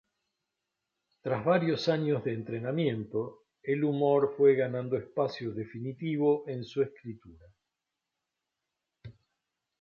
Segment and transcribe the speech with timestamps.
[1.21, 7.45] Tras varios años de entrenamiento, el humor fue ganando espacio definitivo en su escritura.